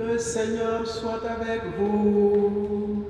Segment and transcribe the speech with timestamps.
[0.00, 3.04] Le Seigneur soit avec vous.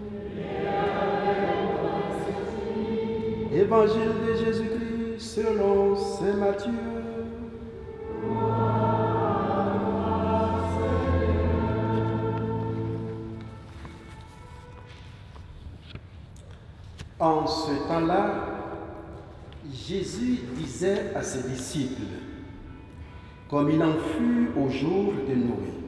[3.52, 6.72] Évangile de Jésus-Christ selon Saint Matthieu.
[17.20, 18.46] En ce temps-là,
[19.72, 22.02] Jésus disait à ses disciples,
[23.48, 25.79] comme il en fut au jour de Noé,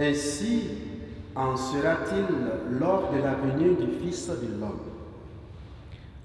[0.00, 0.62] ainsi
[1.36, 4.80] en sera-t-il lors de la venue du Fils de l'homme.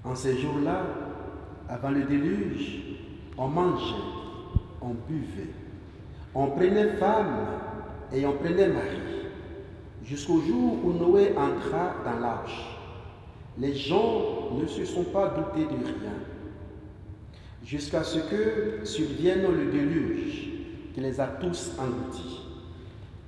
[0.02, 0.82] En ces jours-là,
[1.68, 2.80] avant le déluge,
[3.36, 3.94] on mangeait,
[4.80, 5.50] on buvait,
[6.34, 7.46] on prenait femme
[8.12, 9.26] et on prenait mari,
[10.04, 12.78] jusqu'au jour où Noé entra dans l'arche.
[13.58, 16.12] Les gens ne se sont pas doutés de rien,
[17.64, 20.48] jusqu'à ce que survienne le déluge
[20.94, 22.45] qui les a tous engloutis.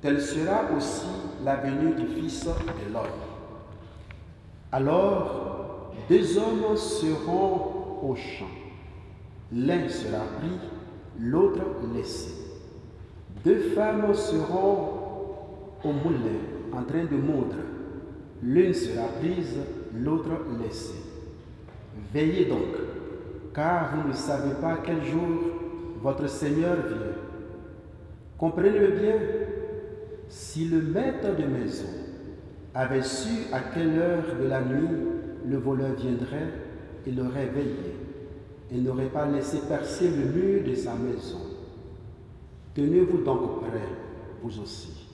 [0.00, 1.06] Telle sera aussi
[1.44, 3.04] la venue du Fils de l'homme.
[4.70, 8.46] Alors, deux hommes seront au champ.
[9.52, 10.58] L'un sera pris,
[11.18, 11.62] l'autre
[11.94, 12.30] laissé.
[13.44, 14.90] Deux femmes seront
[15.82, 16.38] au moulin
[16.72, 17.56] en train de moudre.
[18.42, 19.56] L'une sera prise,
[19.94, 20.30] l'autre
[20.62, 21.02] laissée.
[22.12, 22.76] Veillez donc,
[23.54, 25.28] car vous ne savez pas quel jour
[26.02, 27.16] votre Seigneur vient.
[28.38, 29.14] Comprenez-le bien,
[30.28, 31.88] si le maître de maison
[32.74, 34.88] avait su à quelle heure de la nuit
[35.46, 36.52] le voleur viendrait,
[37.06, 37.96] il l'aurait veillé
[38.70, 41.38] et n'aurait pas laissé percer le mur de sa maison.
[42.74, 43.88] Tenez-vous donc prêts,
[44.42, 45.08] vous aussi,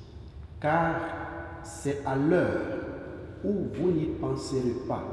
[0.61, 0.97] car
[1.63, 2.61] c'est à l'heure
[3.45, 5.05] où vous n'y penserez pas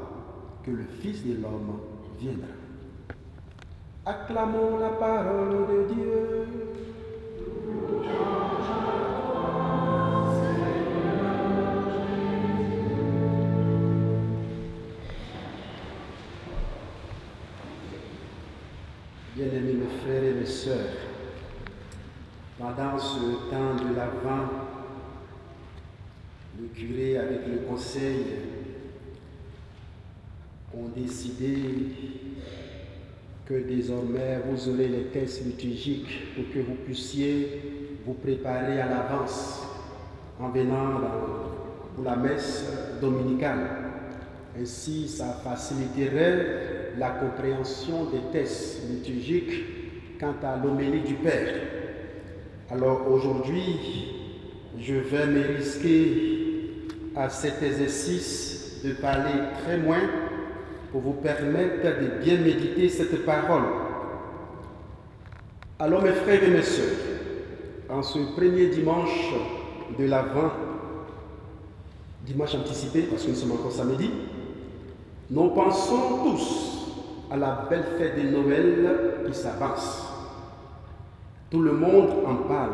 [0.64, 1.78] que le Fils de l'homme
[2.18, 2.48] viendra.
[4.04, 6.61] Acclamons la parole de Dieu.
[19.34, 20.92] Bien-aimés mes frères et mes sœurs,
[22.58, 24.46] pendant ce temps de l'Avent,
[26.60, 28.26] le curé avec le conseil
[30.74, 31.56] ont décidé
[33.46, 39.62] que désormais vous aurez les tests liturgiques pour que vous puissiez vous préparer à l'avance
[40.38, 41.00] en venant
[41.94, 42.66] pour la messe
[43.00, 43.81] dominicale.
[44.60, 51.54] Ainsi, ça faciliterait la compréhension des tests liturgiques quant à l'homélie du Père.
[52.70, 54.12] Alors aujourd'hui,
[54.78, 60.02] je vais me risquer à cet exercice de parler très moins
[60.90, 63.62] pour vous permettre de bien méditer cette parole.
[65.78, 66.94] Alors mes frères et mes sœurs,
[67.88, 69.32] en ce premier dimanche
[69.98, 70.52] de l'Avent,
[72.24, 74.10] dimanche anticipé parce que nous sommes encore samedi,
[75.32, 76.88] nous pensons tous
[77.30, 80.06] à la belle fête de Noël qui s'avance.
[81.50, 82.72] Tout le monde en parle,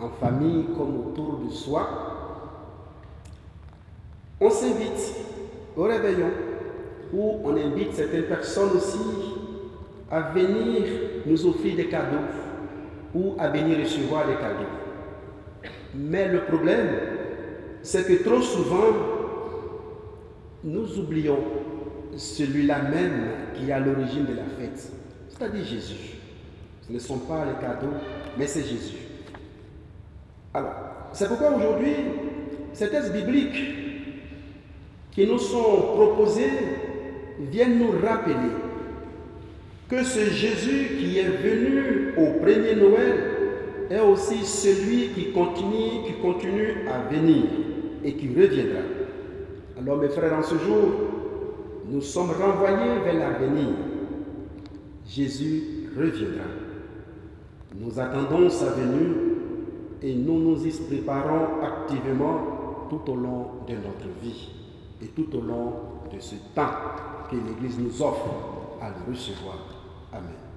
[0.00, 1.88] en famille comme autour de soi.
[4.40, 5.16] On s'invite
[5.76, 6.30] au réveillon
[7.12, 8.98] où on invite certaines personnes aussi
[10.08, 10.82] à venir
[11.26, 12.28] nous offrir des cadeaux
[13.12, 14.70] ou à venir recevoir des cadeaux.
[15.96, 16.90] Mais le problème,
[17.82, 19.21] c'est que trop souvent,
[20.64, 21.38] nous oublions
[22.16, 24.92] celui-là même qui est à l'origine de la fête,
[25.28, 26.18] c'est-à-dire Jésus.
[26.86, 27.94] Ce ne sont pas les cadeaux,
[28.38, 28.96] mais c'est Jésus.
[30.54, 30.74] Alors,
[31.12, 31.94] c'est pourquoi aujourd'hui,
[32.72, 33.62] ces textes bibliques
[35.10, 36.50] qui nous sont proposés
[37.50, 38.34] viennent nous rappeler
[39.88, 43.32] que ce Jésus qui est venu au premier Noël
[43.90, 47.44] est aussi celui qui continue, qui continue à venir
[48.04, 48.80] et qui reviendra.
[49.82, 50.90] Alors mes frères, en ce jour,
[51.88, 53.70] nous sommes renvoyés vers l'avenir.
[55.04, 56.44] Jésus reviendra.
[57.74, 59.12] Nous attendons sa venue
[60.00, 64.50] et nous nous y préparons activement tout au long de notre vie
[65.02, 65.72] et tout au long
[66.14, 66.70] de ce temps
[67.28, 68.30] que l'Église nous offre
[68.80, 69.58] à le recevoir.
[70.12, 70.51] Amen.